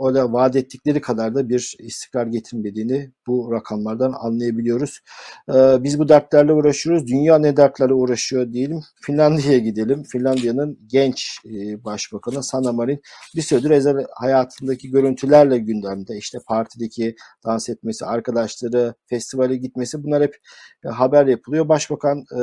[0.00, 5.00] o da vaat ettikleri kadar da bir istikrar getirmediğini bu rakamlardan anlayabiliyoruz.
[5.48, 7.06] Ee, biz bu dertlerle uğraşıyoruz.
[7.06, 8.80] Dünya ne dertlerle uğraşıyor diyelim.
[9.02, 10.02] Finlandiya'ya gidelim.
[10.02, 13.00] Finlandiya'nın genç e, başbakanı Sanna Marin
[13.36, 16.16] bir süredir özel hayatındaki görüntülerle gündemde.
[16.16, 20.36] İşte partideki dans etmesi, arkadaşları, festivale gitmesi bunlar hep
[20.84, 21.68] e, haber yapılıyor.
[21.68, 22.40] Başbakan e,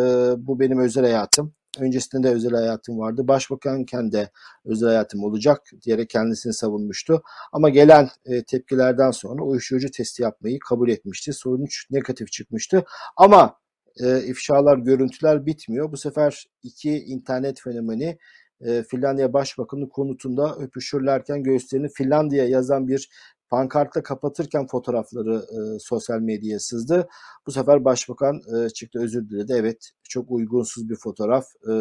[0.47, 3.27] bu benim özel hayatım öncesinde de özel hayatım vardı.
[3.27, 4.29] Başbakanken de
[4.65, 7.23] özel hayatım olacak diyerek kendisini savunmuştu.
[7.51, 11.33] Ama gelen e, tepkilerden sonra uyuşturucu testi yapmayı kabul etmişti.
[11.33, 12.85] Sonuç negatif çıkmıştı.
[13.17, 13.59] Ama
[14.03, 15.91] e, ifşalar, görüntüler bitmiyor.
[15.91, 18.17] Bu sefer iki internet fenomeni
[18.61, 23.09] e, Finlandiya Başbakanı konutunda öpüşürlerken göğüslerini Finlandiya yazan bir
[23.49, 27.07] pankartla kapatırken fotoğrafları e, sosyal medyaya sızdı.
[27.47, 29.53] Bu sefer başbakan e, çıktı özür diledi.
[29.57, 31.45] Evet çok uygunsuz bir fotoğraf.
[31.69, 31.73] E,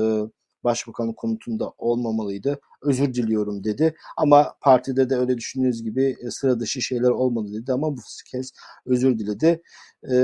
[0.64, 2.61] başbakanın konutunda olmamalıydı.
[2.83, 3.94] Özür diliyorum dedi.
[4.16, 8.00] Ama partide de öyle düşündüğünüz gibi e, sıra dışı şeyler olmadı dedi ama bu
[8.31, 8.52] kez
[8.87, 9.62] özür diledi.
[10.11, 10.14] E,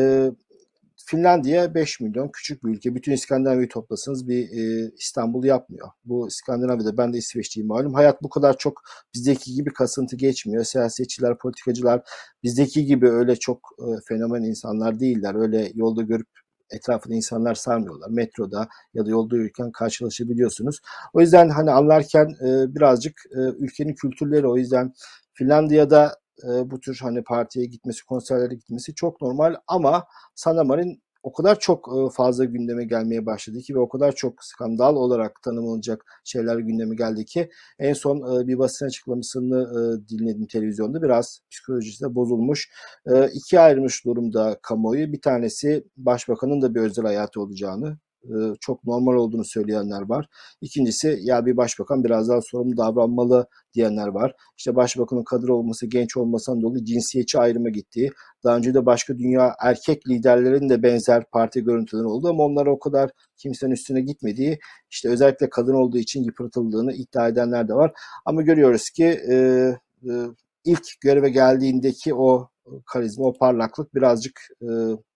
[1.13, 2.95] Finlandiya 5 milyon küçük bir ülke.
[2.95, 5.89] Bütün İskandinavya'yı toplasanız bir e, İstanbul yapmıyor.
[6.05, 7.95] Bu İskandinavya'da ben de İsveçliyim malum.
[7.95, 8.83] Hayat bu kadar çok
[9.15, 10.65] bizdeki gibi kasıntı geçmiyor.
[10.65, 12.03] Siyasetçiler, politikacılar
[12.43, 15.35] bizdeki gibi öyle çok e, fenomen insanlar değiller.
[15.35, 16.29] Öyle yolda görüp
[16.71, 18.11] etrafında insanlar sarmıyorlar.
[18.11, 20.81] Metroda ya da yolda yürürken karşılaşabiliyorsunuz.
[21.13, 24.93] O yüzden hani anlarken e, birazcık e, ülkenin kültürleri o yüzden
[25.35, 31.59] Finlandiya'da e, bu tür hani partiye gitmesi, konserlere gitmesi çok normal ama Sanamar'ın o kadar
[31.59, 36.59] çok e, fazla gündeme gelmeye başladı ki ve o kadar çok skandal olarak tanımlanacak şeyler
[36.59, 42.15] gündeme geldi ki en son e, bir basın açıklamasını e, dinledim televizyonda biraz psikolojisi de
[42.15, 42.71] bozulmuş.
[43.35, 45.13] İkiye ayrılmış durumda kamuoyu.
[45.13, 47.99] Bir tanesi başbakanın da bir özel hayatı olacağını
[48.61, 50.29] çok normal olduğunu söyleyenler var.
[50.61, 54.35] İkincisi ya bir başbakan biraz daha sorumlu davranmalı diyenler var.
[54.59, 58.11] İşte başbakanın kadın olması, genç olmasından dolayı cinsiyetçi ayrıma gittiği,
[58.45, 62.79] daha önce de başka dünya erkek liderlerin de benzer parti görüntüleri oldu ama onlara o
[62.79, 64.59] kadar kimsenin üstüne gitmediği,
[64.91, 67.93] işte özellikle kadın olduğu için yıpratıldığını iddia edenler de var.
[68.25, 70.13] Ama görüyoruz ki e, e,
[70.65, 72.49] ilk göreve geldiğindeki o
[72.87, 74.67] karizma, o parlaklık birazcık e,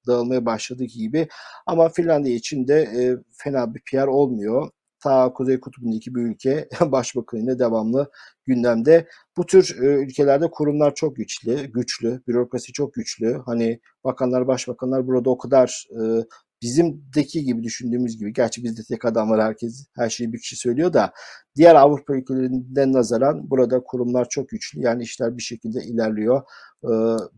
[0.07, 1.29] dağılmaya başladı gibi.
[1.67, 4.71] Ama Finlandiya için de e, fena bir PR olmuyor.
[5.01, 8.11] Ta Kuzey Kutbu'ndaki bir ülke başbakanıyla devamlı
[8.47, 9.09] gündemde.
[9.37, 13.43] Bu tür e, ülkelerde kurumlar çok güçlü, güçlü, bürokrasi çok güçlü.
[13.47, 16.01] Hani bakanlar, başbakanlar burada o kadar e,
[16.63, 20.93] bizimdeki gibi düşündüğümüz gibi gerçi bizde tek adam var herkes her şeyi bir kişi söylüyor
[20.93, 21.13] da
[21.57, 26.43] diğer Avrupa ülkelerinden nazaran burada kurumlar çok güçlü yani işler bir şekilde ilerliyor.
[26.85, 26.89] Ee,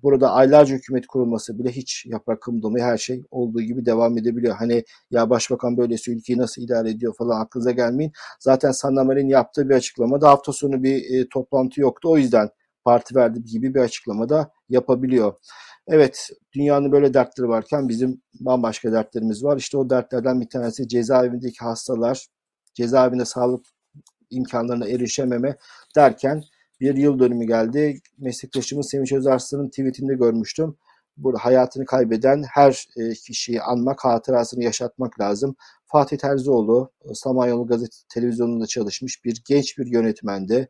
[0.03, 4.57] burada aylarca hükümet kurulması bile hiç yaprak kımıldamayı her şey olduğu gibi devam edebiliyor.
[4.57, 8.13] Hani ya başbakan böylesi ülkeyi nasıl idare ediyor falan aklınıza gelmeyin.
[8.41, 12.11] Zaten Sandamer'in yaptığı bir açıklamada hafta sonu bir e, toplantı yoktu.
[12.11, 12.49] O yüzden
[12.85, 15.33] parti verdi gibi bir açıklamada yapabiliyor.
[15.91, 19.57] Evet, dünyanın böyle dertleri varken bizim bambaşka dertlerimiz var.
[19.57, 22.27] İşte o dertlerden bir tanesi cezaevindeki hastalar,
[22.75, 23.67] cezaevinde sağlık
[24.31, 25.57] imkanlarına erişememe
[25.97, 26.43] derken
[26.81, 28.01] bir yıl dönümü geldi.
[28.19, 30.77] Meslektaşımız Sevinç Özarslan'ın tweetinde görmüştüm.
[31.17, 35.57] Burada hayatını kaybeden her e, kişiyi anmak, hatırasını yaşatmak lazım.
[35.93, 40.69] Fatih Terzioğlu, Samanyolu Gazete Televizyonu'nda çalışmış bir genç bir yönetmendi.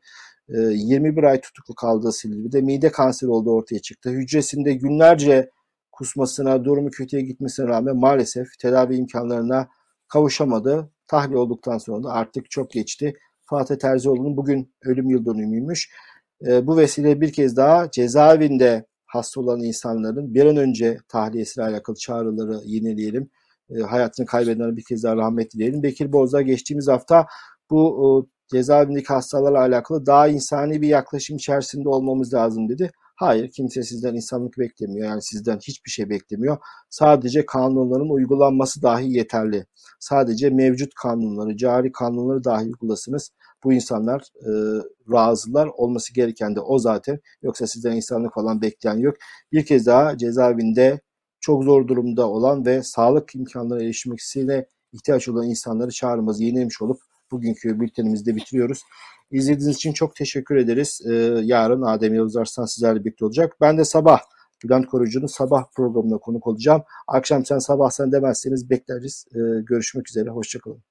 [0.48, 4.10] 21 ay tutuklu kaldığı Silivri'de mide kanseri olduğu ortaya çıktı.
[4.10, 5.50] Hücresinde günlerce
[5.92, 9.68] kusmasına, durumu kötüye gitmesine rağmen maalesef tedavi imkanlarına
[10.08, 10.90] kavuşamadı.
[11.06, 13.14] Tahliye olduktan sonra da artık çok geçti.
[13.44, 15.90] Fatih Terzioğlu'nun bugün ölüm yıl dönümüymüş.
[16.62, 22.60] Bu vesile bir kez daha cezaevinde hasta olan insanların bir an önce tahliyesiyle alakalı çağrıları
[23.68, 23.90] yineleyelim.
[23.90, 25.82] Hayatını kaybedenlere bir kez daha rahmet dileyelim.
[25.82, 27.26] Bekir Bozdağ geçtiğimiz hafta
[27.70, 32.90] bu cezaevindeki hastalarla alakalı daha insani bir yaklaşım içerisinde olmamız lazım dedi.
[33.16, 35.08] Hayır kimse sizden insanlık beklemiyor.
[35.08, 36.58] Yani sizden hiçbir şey beklemiyor.
[36.90, 39.66] Sadece kanunların uygulanması dahi yeterli.
[40.00, 43.30] Sadece mevcut kanunları, cari kanunları dahi uygulasınız.
[43.64, 44.50] Bu insanlar e,
[45.12, 45.68] razılar.
[45.76, 47.18] Olması gereken de o zaten.
[47.42, 49.16] Yoksa sizden insanlık falan bekleyen yok.
[49.52, 51.00] Bir kez daha cezaevinde
[51.40, 57.80] çok zor durumda olan ve sağlık imkanları erişmesine ihtiyaç olan insanları çağrımızı yenilemiş olup bugünkü
[57.80, 58.82] bültenimizi de bitiriyoruz.
[59.30, 61.00] İzlediğiniz için çok teşekkür ederiz.
[61.10, 63.56] Ee, yarın Adem Yavuz Arslan sizlerle birlikte olacak.
[63.60, 64.20] Ben de sabah
[64.64, 66.82] Bülent Korucu'nun sabah programına konuk olacağım.
[67.08, 69.24] Akşam sen sabah sen demezseniz bekleriz.
[69.34, 70.30] Ee, görüşmek üzere.
[70.30, 70.87] Hoşçakalın.